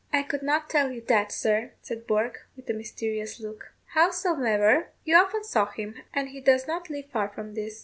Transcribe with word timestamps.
"I 0.11 0.23
could 0.23 0.41
not 0.41 0.67
tell 0.67 0.91
you 0.91 1.01
that, 1.09 1.31
sir," 1.31 1.73
said 1.83 2.07
Bourke, 2.07 2.47
with 2.55 2.67
a 2.71 2.73
mysterious 2.73 3.39
look; 3.39 3.71
"howsomever, 3.93 4.87
you 5.03 5.15
often 5.15 5.43
saw 5.43 5.67
him, 5.69 5.93
and 6.11 6.29
he 6.29 6.41
does 6.41 6.65
not 6.65 6.89
live 6.89 7.05
far 7.11 7.29
from 7.29 7.53
this. 7.53 7.79